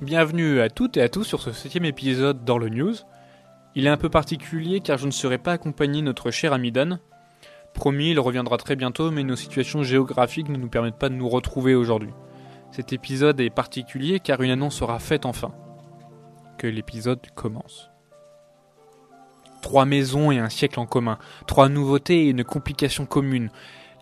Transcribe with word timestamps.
Bienvenue 0.00 0.62
à 0.62 0.70
toutes 0.70 0.96
et 0.96 1.02
à 1.02 1.10
tous 1.10 1.24
sur 1.24 1.42
ce 1.42 1.52
septième 1.52 1.84
épisode 1.84 2.42
dans 2.42 2.56
le 2.56 2.70
News. 2.70 2.94
Il 3.74 3.84
est 3.84 3.90
un 3.90 3.98
peu 3.98 4.08
particulier 4.08 4.80
car 4.80 4.96
je 4.96 5.04
ne 5.04 5.10
serai 5.10 5.36
pas 5.36 5.52
accompagné 5.52 6.00
de 6.00 6.06
notre 6.06 6.30
cher 6.30 6.54
ami 6.54 6.72
Dan. 6.72 7.00
Promis, 7.74 8.12
il 8.12 8.18
reviendra 8.18 8.56
très 8.56 8.76
bientôt, 8.76 9.10
mais 9.10 9.24
nos 9.24 9.36
situations 9.36 9.82
géographiques 9.82 10.48
ne 10.48 10.56
nous 10.56 10.70
permettent 10.70 10.98
pas 10.98 11.10
de 11.10 11.16
nous 11.16 11.28
retrouver 11.28 11.74
aujourd'hui. 11.74 12.14
Cet 12.70 12.94
épisode 12.94 13.40
est 13.40 13.50
particulier 13.50 14.20
car 14.20 14.40
une 14.40 14.50
annonce 14.50 14.76
sera 14.76 14.98
faite 14.98 15.26
enfin. 15.26 15.52
Que 16.56 16.66
l'épisode 16.66 17.20
commence. 17.34 17.90
Trois 19.60 19.84
maisons 19.84 20.30
et 20.30 20.38
un 20.38 20.48
siècle 20.48 20.80
en 20.80 20.86
commun, 20.86 21.18
trois 21.46 21.68
nouveautés 21.68 22.24
et 22.24 22.30
une 22.30 22.44
complication 22.44 23.04
commune. 23.04 23.50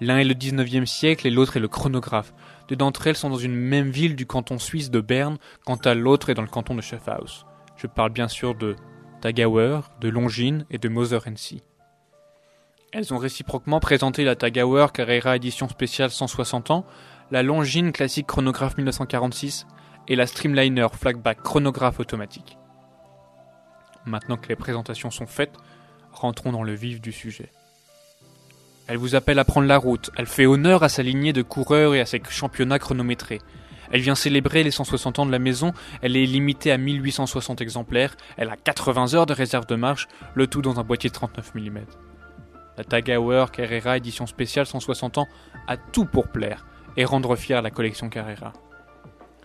L'un 0.00 0.18
est 0.18 0.24
le 0.24 0.34
19e 0.34 0.86
siècle 0.86 1.26
et 1.26 1.30
l'autre 1.30 1.56
est 1.56 1.60
le 1.60 1.68
chronographe. 1.68 2.32
Deux 2.68 2.76
d'entre 2.76 3.06
elles 3.06 3.16
sont 3.16 3.30
dans 3.30 3.36
une 3.36 3.54
même 3.54 3.90
ville 3.90 4.14
du 4.14 4.26
canton 4.26 4.58
suisse 4.58 4.90
de 4.90 5.00
Berne, 5.00 5.38
quant 5.64 5.76
à 5.76 5.94
l'autre 5.94 6.30
est 6.30 6.34
dans 6.34 6.42
le 6.42 6.48
canton 6.48 6.74
de 6.74 6.80
Schaffhaus. 6.80 7.44
Je 7.76 7.86
parle 7.86 8.10
bien 8.10 8.28
sûr 8.28 8.54
de 8.54 8.76
Tagauer, 9.20 9.80
de 10.00 10.08
Longines 10.08 10.66
et 10.70 10.78
de 10.78 10.88
Moser 10.88 11.18
NC. 11.26 11.62
Elles 12.92 13.12
ont 13.12 13.18
réciproquement 13.18 13.80
présenté 13.80 14.24
la 14.24 14.36
Tagauer 14.36 14.86
Carrera 14.94 15.36
édition 15.36 15.68
spéciale 15.68 16.10
160 16.10 16.70
ans, 16.70 16.86
la 17.30 17.42
Longines 17.42 17.92
classique 17.92 18.26
chronographe 18.26 18.76
1946 18.76 19.66
et 20.06 20.16
la 20.16 20.26
Streamliner 20.26 20.86
Flagback 20.92 21.42
chronographe 21.42 22.00
automatique. 22.00 22.56
Maintenant 24.06 24.36
que 24.36 24.48
les 24.48 24.56
présentations 24.56 25.10
sont 25.10 25.26
faites, 25.26 25.54
rentrons 26.12 26.52
dans 26.52 26.62
le 26.62 26.72
vif 26.72 27.00
du 27.00 27.12
sujet. 27.12 27.50
Elle 28.88 28.96
vous 28.96 29.14
appelle 29.14 29.38
à 29.38 29.44
prendre 29.44 29.66
la 29.66 29.76
route, 29.76 30.10
elle 30.16 30.26
fait 30.26 30.46
honneur 30.46 30.82
à 30.82 30.88
sa 30.88 31.02
lignée 31.02 31.34
de 31.34 31.42
coureurs 31.42 31.94
et 31.94 32.00
à 32.00 32.06
ses 32.06 32.22
championnats 32.30 32.78
chronométrés. 32.78 33.42
Elle 33.92 34.00
vient 34.00 34.14
célébrer 34.14 34.62
les 34.62 34.70
160 34.70 35.18
ans 35.18 35.26
de 35.26 35.30
la 35.30 35.38
maison, 35.38 35.74
elle 36.00 36.16
est 36.16 36.24
limitée 36.24 36.72
à 36.72 36.78
1860 36.78 37.60
exemplaires, 37.60 38.16
elle 38.38 38.48
a 38.48 38.56
80 38.56 39.12
heures 39.12 39.26
de 39.26 39.34
réserve 39.34 39.66
de 39.66 39.76
marche, 39.76 40.08
le 40.34 40.46
tout 40.46 40.62
dans 40.62 40.80
un 40.80 40.84
boîtier 40.84 41.10
de 41.10 41.14
39 41.14 41.54
mm. 41.54 41.78
La 42.78 42.84
Tagauer 42.84 43.44
Carrera 43.52 43.98
édition 43.98 44.26
spéciale 44.26 44.64
160 44.64 45.18
ans 45.18 45.28
a 45.66 45.76
tout 45.76 46.06
pour 46.06 46.28
plaire 46.28 46.64
et 46.96 47.04
rendre 47.04 47.36
fière 47.36 47.60
la 47.60 47.70
collection 47.70 48.08
Carrera. 48.08 48.54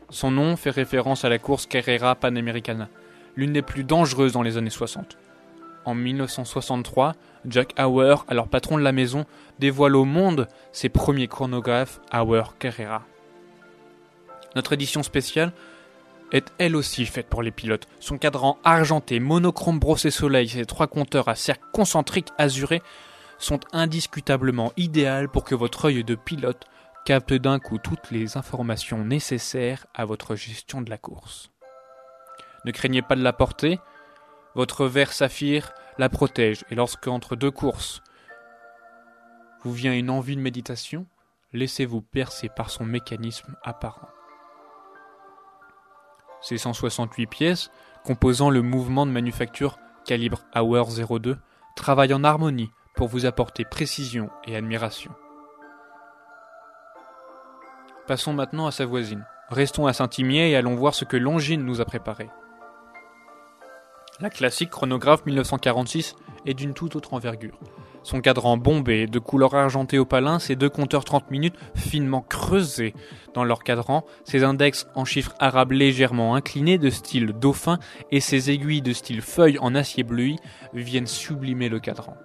Son 0.10 0.32
nom 0.32 0.56
fait 0.56 0.70
référence 0.70 1.26
à 1.26 1.30
la 1.30 1.40
course 1.40 1.66
Carrera 1.66 2.16
Panamericana, 2.16 2.88
l'une 3.36 3.52
des 3.52 3.62
plus 3.62 3.84
dangereuses 3.84 4.32
dans 4.32 4.42
les 4.42 4.56
années 4.56 4.70
60. 4.70 5.18
En 5.86 5.96
1963, 5.96 7.14
Jack 7.46 7.74
Auer, 7.80 8.16
alors 8.28 8.48
patron 8.48 8.78
de 8.78 8.84
la 8.84 8.92
maison, 8.92 9.26
dévoile 9.60 9.96
au 9.96 10.06
monde 10.06 10.48
ses 10.72 10.90
premiers 10.90 11.28
chronographes 11.28 12.00
Auer 12.14 12.44
Carrera. 12.60 13.04
Notre 14.56 14.74
édition 14.74 15.04
spéciale 15.04 15.52
est 16.32 16.52
elle 16.58 16.76
aussi 16.76 17.06
faite 17.06 17.28
pour 17.28 17.44
les 17.44 17.52
pilotes. 17.52 17.88
Son 18.00 18.18
cadran 18.18 18.58
argenté, 18.64 19.20
monochrome 19.20 19.80
brossé 19.80 20.10
soleil 20.10 20.50
ses 20.50 20.66
trois 20.66 20.88
compteurs 20.88 21.28
à 21.28 21.36
cercle 21.36 21.66
concentrique 21.72 22.30
azuré 22.38 22.82
sont 23.38 23.60
indiscutablement 23.72 24.72
idéales 24.78 25.30
pour 25.30 25.44
que 25.44 25.56
votre 25.56 25.86
œil 25.86 26.04
de 26.04 26.16
pilote 26.16 26.66
capte 27.06 27.34
d'un 27.34 27.60
coup 27.60 27.78
toutes 27.78 28.12
les 28.12 28.38
informations 28.38 29.04
nécessaires 29.04 29.86
à 29.94 30.06
votre 30.06 30.36
gestion 30.36 30.82
de 30.82 30.90
la 30.90 30.98
course. 30.98 31.52
Ne 32.66 32.72
craignez 32.72 33.02
pas 33.02 33.16
de 33.16 33.24
la 33.24 33.34
porter, 33.34 33.80
votre 34.56 34.86
verre 34.86 35.12
saphir 35.12 35.74
la 35.98 36.10
protège 36.10 36.66
et 36.70 36.76
lorsque 36.76 37.08
entre 37.08 37.36
deux 37.36 37.52
courses 37.52 38.02
vous 39.64 39.74
vient 39.74 39.94
une 39.94 40.10
envie 40.10 40.36
de 40.36 40.42
méditation, 40.42 41.06
laissez-vous 41.54 42.02
percer 42.02 42.50
par 42.50 42.70
son 42.70 42.84
mécanisme 42.86 43.56
apparent. 43.64 44.10
Ces 46.42 46.58
168 46.58 47.28
pièces, 47.28 47.72
composant 48.04 48.50
le 48.50 48.62
mouvement 48.62 49.06
de 49.06 49.12
manufacture 49.12 49.78
calibre 50.04 50.42
Hour 50.54 50.90
02, 50.90 51.38
travaillent 51.78 52.14
en 52.14 52.26
harmonie 52.26 52.72
pour 52.96 53.08
vous 53.08 53.26
apporter 53.26 53.64
précision 53.64 54.30
et 54.46 54.58
admiration. 54.58 55.14
Passons 58.06 58.34
maintenant 58.34 58.68
à 58.68 58.72
sa 58.72 58.86
voisine. 58.86 59.26
Restons 59.48 59.88
à 59.88 59.94
Saint-Imier 59.94 60.50
et 60.50 60.58
allons 60.58 60.76
voir 60.76 60.94
ce 60.94 61.06
que 61.06 61.16
Longines 61.16 61.64
nous 61.64 61.80
a 61.80 61.86
préparé. 61.86 62.30
La 64.24 64.30
classique 64.30 64.70
chronographe 64.70 65.26
1946 65.26 66.16
est 66.46 66.54
d'une 66.54 66.74
toute 66.74 66.96
autre 66.96 67.14
envergure. 67.14 67.60
Son 68.04 68.22
cadran 68.22 68.56
bombé, 68.56 69.06
de 69.06 69.20
couleur 69.20 69.54
argentée 69.54 70.00
opalin, 70.00 70.40
ses 70.40 70.56
deux 70.56 70.70
compteurs 70.70 71.04
30 71.04 71.30
minutes 71.30 71.58
finement 71.76 72.22
creusés 72.22 72.94
dans 73.34 73.44
leur 73.44 73.66
cadran, 73.66 74.06
ses 74.24 74.46
index 74.46 74.88
en 74.96 75.04
chiffres 75.04 75.36
arabes 75.40 75.74
légèrement 75.74 76.36
inclinés 76.36 76.78
de 76.78 76.90
style 76.90 77.34
dauphin 77.34 77.80
et 78.12 78.22
ses 78.22 78.50
aiguilles 78.50 78.82
de 78.82 78.94
style 78.94 79.22
feuille 79.22 79.60
en 79.60 79.76
acier 79.76 80.04
bleui 80.04 80.38
viennent 80.74 81.06
sublimer 81.06 81.68
le 81.68 81.82
cadran. 81.82 82.16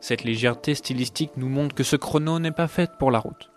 Cette 0.00 0.24
légèreté 0.24 0.74
stylistique 0.74 1.36
nous 1.36 1.48
montre 1.48 1.76
que 1.76 1.84
ce 1.84 1.94
chrono 1.94 2.40
n'est 2.40 2.50
pas 2.50 2.66
fait 2.66 2.90
pour 2.98 3.12
la 3.12 3.20
route. 3.20 3.52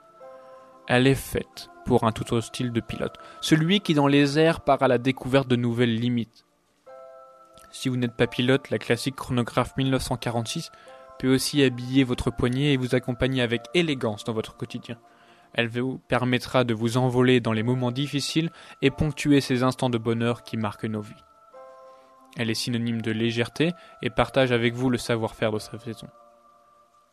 Elle 0.87 1.07
est 1.07 1.15
faite 1.15 1.71
pour 1.87 2.03
un 2.03 2.11
tout 2.11 2.35
autre 2.35 2.45
style 2.45 2.71
de 2.71 2.81
pilote, 2.81 3.15
celui 3.41 3.79
qui 3.79 3.95
dans 3.95 4.05
les 4.05 4.37
airs 4.37 4.61
part 4.61 4.83
à 4.83 4.87
la 4.87 4.99
découverte 4.99 5.47
de 5.47 5.55
nouvelles 5.55 5.95
limites 5.95 6.45
si 7.75 7.89
vous 7.89 7.97
n'êtes 7.97 8.15
pas 8.15 8.25
pilote, 8.25 8.69
la 8.69 8.79
classique 8.79 9.17
chronographe 9.17 9.75
1946 9.75 10.71
peut 11.19 11.33
aussi 11.33 11.61
habiller 11.61 12.05
votre 12.05 12.31
poignet 12.31 12.71
et 12.71 12.77
vous 12.77 12.95
accompagner 12.95 13.41
avec 13.41 13.63
élégance 13.73 14.23
dans 14.23 14.31
votre 14.31 14.55
quotidien. 14.55 14.97
Elle 15.53 15.67
vous 15.67 15.97
permettra 16.07 16.63
de 16.63 16.73
vous 16.73 16.95
envoler 16.95 17.41
dans 17.41 17.51
les 17.51 17.63
moments 17.63 17.91
difficiles 17.91 18.49
et 18.81 18.91
ponctuer 18.91 19.41
ces 19.41 19.61
instants 19.61 19.89
de 19.89 19.97
bonheur 19.97 20.43
qui 20.43 20.55
marquent 20.55 20.85
nos 20.85 21.01
vies. 21.01 21.13
Elle 22.37 22.49
est 22.49 22.53
synonyme 22.53 23.01
de 23.01 23.11
légèreté 23.11 23.73
et 24.01 24.09
partage 24.09 24.53
avec 24.53 24.73
vous 24.73 24.89
le 24.89 24.97
savoir-faire 24.97 25.51
de 25.51 25.59
sa 25.59 25.73
maison. 25.85 26.07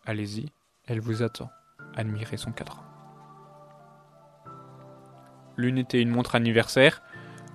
Allez-y, 0.06 0.46
elle 0.86 1.00
vous 1.00 1.24
attend. 1.24 1.50
Admirez 1.96 2.36
son 2.36 2.52
cadran. 2.52 2.84
L'une 5.56 5.78
était 5.78 6.00
une 6.00 6.10
montre 6.10 6.36
anniversaire, 6.36 7.02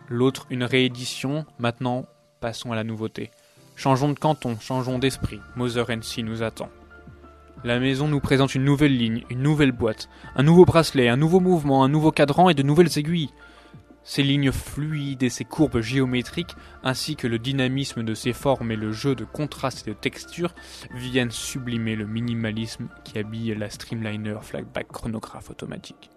l'autre 0.09 0.45
une 0.49 0.65
réédition, 0.65 1.45
maintenant 1.57 2.05
Passons 2.39 2.71
à 2.71 2.75
la 2.75 2.83
nouveauté. 2.83 3.31
Changeons 3.75 4.09
de 4.09 4.19
canton, 4.19 4.57
changeons 4.59 4.99
d'esprit. 4.99 5.39
Moser 5.55 5.83
NC 5.89 6.23
nous 6.23 6.43
attend. 6.43 6.69
La 7.63 7.79
maison 7.79 8.07
nous 8.07 8.19
présente 8.19 8.53
une 8.53 8.63
nouvelle 8.63 8.95
ligne, 8.95 9.23
une 9.31 9.41
nouvelle 9.41 9.71
boîte, 9.71 10.07
un 10.35 10.43
nouveau 10.43 10.63
bracelet, 10.63 11.09
un 11.09 11.17
nouveau 11.17 11.39
mouvement, 11.39 11.83
un 11.83 11.89
nouveau 11.89 12.11
cadran 12.11 12.49
et 12.49 12.53
de 12.53 12.61
nouvelles 12.61 12.95
aiguilles. 12.99 13.31
Ces 14.03 14.21
lignes 14.21 14.51
fluides 14.51 15.23
et 15.23 15.29
ces 15.29 15.45
courbes 15.45 15.81
géométriques, 15.81 16.55
ainsi 16.83 17.15
que 17.15 17.27
le 17.27 17.39
dynamisme 17.39 18.03
de 18.03 18.13
ces 18.13 18.33
formes 18.33 18.71
et 18.71 18.75
le 18.75 18.91
jeu 18.91 19.15
de 19.15 19.25
contraste 19.25 19.87
et 19.87 19.91
de 19.91 19.95
texture, 19.95 20.53
viennent 20.93 21.31
sublimer 21.31 21.95
le 21.95 22.05
minimalisme 22.05 22.87
qui 23.03 23.17
habille 23.17 23.55
la 23.55 23.71
Streamliner 23.71 24.37
Flagback 24.41 24.87
chronographe 24.89 25.49
automatique. 25.49 26.11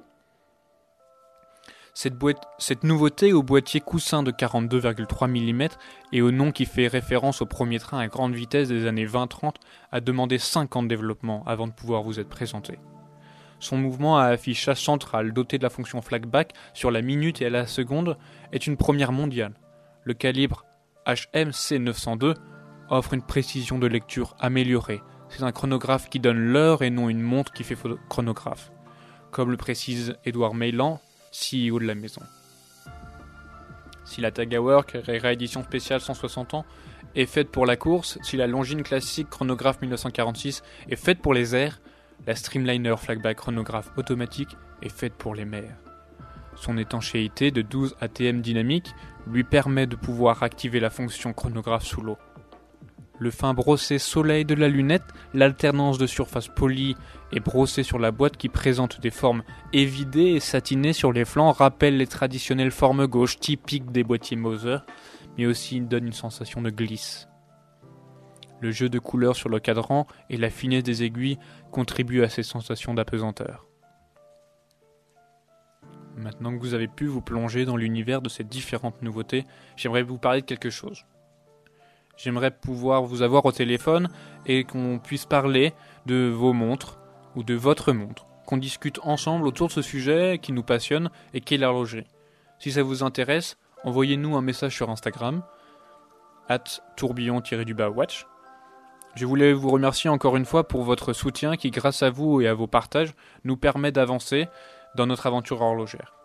Cette, 2.59 2.83
nouveauté 2.83 3.35
au 3.35 3.43
boîtier 3.43 3.81
coussin 3.81 4.23
de 4.23 4.31
42,3 4.31 5.29
mm 5.29 5.69
et 6.13 6.23
au 6.23 6.31
nom 6.31 6.51
qui 6.51 6.65
fait 6.65 6.87
référence 6.87 7.43
au 7.43 7.47
premier 7.47 7.79
train 7.79 7.99
à 7.99 8.07
grande 8.07 8.33
vitesse 8.35 8.69
des 8.69 8.87
années 8.87 9.05
20-30 9.05 9.57
a 9.93 10.01
demandé 10.01 10.39
5 10.39 10.77
ans 10.77 10.83
de 10.83 10.89
développement 10.89 11.45
avant 11.47 11.67
de 11.67 11.75
pouvoir 11.75 12.03
vous 12.03 12.19
être 12.19 12.31
présenté. 12.31 12.79
Son 13.59 13.77
mouvement 13.77 14.17
à 14.17 14.29
affichage 14.29 14.83
central 14.83 15.35
doté 15.35 15.59
de 15.59 15.63
la 15.63 15.69
fonction 15.69 16.01
flagback 16.01 16.55
sur 16.73 16.91
la 16.91 17.03
minute 17.03 17.43
et 17.43 17.47
à 17.47 17.51
la 17.51 17.67
seconde 17.67 18.17
est 18.51 18.67
une 18.67 18.79
première 18.79 19.13
mondiale. 19.13 19.53
Le 20.05 20.15
calibre 20.15 20.65
HMC 21.07 21.81
902 21.81 22.33
offre 22.89 23.13
une 23.13 23.27
précision 23.27 23.79
de 23.79 23.87
lecture 23.87 24.37
améliorée. 24.41 25.03
C'est 25.29 25.43
un 25.43 25.53
chronographe 25.53 26.09
qui 26.09 26.19
donne 26.19 26.39
l'heure 26.39 26.81
et 26.81 26.89
non 26.89 27.11
une 27.11 27.21
montre 27.21 27.53
qui 27.53 27.63
fait 27.63 27.77
chronographe. 28.09 28.73
Comme 29.33 29.51
le 29.51 29.59
précise 29.59 30.17
Edouard 30.25 30.55
Meylan, 30.55 30.99
CEO 31.33 31.79
de 31.79 31.87
la 31.87 31.95
maison. 31.95 32.23
Si 34.05 34.21
la 34.21 34.31
Tagawer 34.31 34.81
réédition 35.07 35.63
spéciale 35.63 36.01
160 36.01 36.55
ans 36.55 36.65
est 37.15 37.27
faite 37.27 37.51
pour 37.51 37.67
la 37.67 37.77
course, 37.77 38.19
si 38.23 38.37
la 38.37 38.47
Longines 38.47 38.83
classique 38.83 39.31
chronographe 39.31 39.81
1946 39.81 40.63
est 40.89 40.97
faite 40.97 41.21
pour 41.21 41.35
les 41.35 41.55
airs, 41.55 41.81
la 42.27 42.35
Streamliner 42.35 42.97
Flagback 42.97 43.37
chronographe 43.37 43.91
automatique 43.97 44.57
est 44.83 44.89
faite 44.89 45.15
pour 45.15 45.35
les 45.35 45.45
mers. 45.45 45.77
Son 46.57 46.77
étanchéité 46.77 47.51
de 47.51 47.63
12 47.63 47.97
ATM 48.01 48.41
dynamique 48.41 48.93
lui 49.27 49.45
permet 49.45 49.87
de 49.87 49.97
pouvoir 49.97 50.43
activer 50.43 50.81
la 50.81 50.91
fonction 50.91 51.33
chronographe 51.33 51.87
sous 51.87 52.03
l'eau 52.03 52.19
le 53.21 53.31
fin 53.31 53.55
brossé 53.55 53.99
soleil 53.99 54.45
de 54.45 54.55
la 54.55 54.69
lunette, 54.69 55.05
l'alternance 55.35 55.99
de 55.99 56.07
surface 56.07 56.49
polie 56.49 56.97
et 57.33 57.39
brossée 57.39 57.85
sur 57.85 57.99
la 57.99 58.11
boîte 58.11 58.37
qui 58.37 58.49
présente 58.49 59.01
des 59.01 59.11
formes 59.11 59.45
évidées 59.73 60.33
et 60.33 60.41
satinées 60.41 60.95
sur 60.95 61.13
les 61.13 61.27
flancs 61.27 61.53
rappellent 61.53 61.99
les 61.99 62.07
traditionnelles 62.07 62.73
formes 62.73 63.07
gauches 63.07 63.39
typiques 63.39 63.93
des 63.93 64.03
boîtiers 64.03 64.39
Moser, 64.39 64.79
mais 65.37 65.47
aussi 65.47 65.81
donne 65.81 66.07
une 66.07 66.13
sensation 66.13 66.63
de 66.63 66.71
glisse. 66.71 67.29
Le 68.61 68.71
jeu 68.71 68.89
de 68.89 68.99
couleurs 68.99 69.37
sur 69.37 69.49
le 69.49 69.61
cadran 69.61 70.07
et 70.31 70.37
la 70.37 70.51
finesse 70.51 70.83
des 70.83 71.03
aiguilles 71.03 71.39
contribuent 71.71 72.25
à 72.25 72.29
ces 72.29 72.43
sensations 72.43 72.95
d'apesanteur. 72.95 73.67
Maintenant 76.17 76.53
que 76.53 76.61
vous 76.61 76.75
avez 76.75 76.89
pu 76.89 77.07
vous 77.07 77.23
plonger 77.23 77.65
dans 77.65 77.77
l'univers 77.77 78.21
de 78.21 78.29
ces 78.29 78.45
différentes 78.45 79.01
nouveautés, 79.03 79.45
j'aimerais 79.77 80.03
vous 80.03 80.19
parler 80.19 80.41
de 80.41 80.47
quelque 80.47 80.71
chose. 80.71 81.05
J'aimerais 82.23 82.51
pouvoir 82.51 83.05
vous 83.05 83.23
avoir 83.23 83.47
au 83.47 83.53
téléphone 83.53 84.11
et 84.45 84.65
qu'on 84.65 85.01
puisse 85.03 85.25
parler 85.25 85.73
de 86.05 86.29
vos 86.29 86.53
montres 86.53 86.99
ou 87.35 87.43
de 87.43 87.55
votre 87.55 87.93
montre, 87.93 88.27
qu'on 88.45 88.59
discute 88.59 89.01
ensemble 89.05 89.47
autour 89.47 89.69
de 89.69 89.73
ce 89.73 89.81
sujet 89.81 90.39
qui 90.41 90.53
nous 90.53 90.63
passionne 90.63 91.09
et 91.33 91.41
qui 91.41 91.55
est 91.55 91.59
l'horlogerie. 91.59 92.07
Si 92.59 92.73
ça 92.73 92.83
vous 92.83 93.03
intéresse, 93.03 93.57
envoyez-nous 93.85 94.37
un 94.37 94.43
message 94.43 94.77
sur 94.77 94.91
Instagram, 94.91 95.43
at 96.51 96.65
tourbillon-watch. 96.99 98.27
Je 99.15 99.25
voulais 99.25 99.55
vous 99.55 99.71
remercier 99.71 100.11
encore 100.11 100.37
une 100.37 100.45
fois 100.45 100.69
pour 100.69 100.83
votre 100.83 101.15
soutien 101.15 101.57
qui, 101.57 101.71
grâce 101.71 102.03
à 102.03 102.11
vous 102.11 102.43
et 102.43 102.49
à 102.49 102.55
vos 102.55 102.67
partages, 102.67 103.15
nous 103.45 103.57
permet 103.57 103.93
d'avancer 103.93 104.47
dans 104.95 105.07
notre 105.07 105.27
aventure 105.27 105.63
horlogère. 105.63 106.20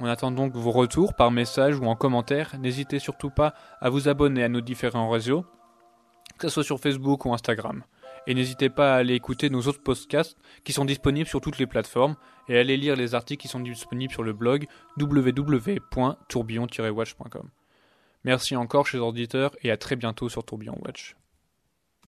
On 0.00 0.06
attend 0.06 0.30
donc 0.30 0.54
vos 0.54 0.70
retours 0.70 1.14
par 1.14 1.30
message 1.30 1.78
ou 1.78 1.86
en 1.86 1.96
commentaire. 1.96 2.54
N'hésitez 2.58 2.98
surtout 2.98 3.30
pas 3.30 3.54
à 3.80 3.90
vous 3.90 4.08
abonner 4.08 4.44
à 4.44 4.48
nos 4.48 4.60
différents 4.60 5.10
réseaux, 5.10 5.44
que 6.38 6.48
ce 6.48 6.54
soit 6.54 6.64
sur 6.64 6.78
Facebook 6.78 7.24
ou 7.24 7.34
Instagram. 7.34 7.82
Et 8.26 8.34
n'hésitez 8.34 8.68
pas 8.68 8.94
à 8.94 8.98
aller 8.98 9.14
écouter 9.14 9.50
nos 9.50 9.62
autres 9.62 9.82
podcasts 9.82 10.36
qui 10.62 10.72
sont 10.72 10.84
disponibles 10.84 11.28
sur 11.28 11.40
toutes 11.40 11.58
les 11.58 11.66
plateformes 11.66 12.14
et 12.48 12.56
à 12.56 12.60
aller 12.60 12.76
lire 12.76 12.94
les 12.94 13.14
articles 13.14 13.42
qui 13.42 13.48
sont 13.48 13.60
disponibles 13.60 14.12
sur 14.12 14.22
le 14.22 14.32
blog 14.32 14.66
www.tourbillon-watch.com. 14.98 17.48
Merci 18.24 18.56
encore, 18.56 18.86
chers 18.86 19.04
auditeurs, 19.04 19.56
et 19.62 19.70
à 19.70 19.76
très 19.76 19.96
bientôt 19.96 20.28
sur 20.28 20.44
Tourbillon 20.44 20.76
Watch. 20.84 21.16